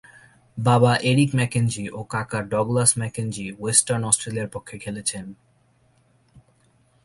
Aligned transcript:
বাবা 0.57 0.91
Eric 1.03 1.31
Mackenzie 1.35 1.85
ও 1.89 1.99
কাকা 2.03 2.39
ডগলাস 2.53 2.91
ম্যাকেঞ্জি 2.97 3.45
ওয়েস্টার্ন 3.59 4.03
অস্ট্রেলিয়ার 4.05 4.53
পক্ষে 4.55 4.75
খেলেছেন। 4.77 5.25